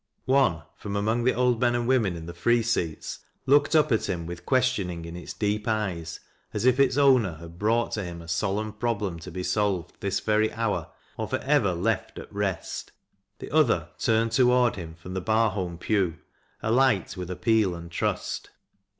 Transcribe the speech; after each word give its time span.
One, 0.25 0.63
from 0.79 0.95
among 0.95 1.25
the 1.25 1.35
old 1.35 1.61
men 1.61 1.75
and 1.75 1.87
women 1.87 2.15
in 2.15 2.25
the 2.25 2.33
free 2.33 2.63
seats, 2.63 3.19
looked 3.45 3.75
up 3.75 3.91
at 3.91 4.09
him 4.09 4.25
with 4.25 4.47
questioning 4.47 5.05
in 5.05 5.15
its 5.15 5.31
deep 5.31 5.67
eyes, 5.67 6.19
as 6.55 6.65
if 6.65 6.79
its 6.79 6.97
owner 6.97 7.35
had 7.35 7.59
brought 7.59 7.91
to 7.91 8.03
him 8.03 8.19
a 8.19 8.27
solemn 8.27 8.73
problem 8.73 9.19
to 9.19 9.29
be 9.29 9.43
solved 9.43 9.93
this 9.99 10.19
very 10.19 10.51
hour, 10.53 10.89
or 11.17 11.27
forever 11.27 11.75
left 11.75 12.17
at 12.17 12.33
rest; 12.33 12.91
the 13.37 13.51
other, 13.51 13.89
turned 13.99 14.31
toward 14.31 14.75
him 14.75 14.95
from 14.95 15.13
the 15.13 15.21
Barholra 15.21 15.77
pew, 15.79 16.17
alight 16.63 17.15
with 17.15 17.29
appeal 17.29 17.75
and 17.75 17.91
trust. 17.91 18.49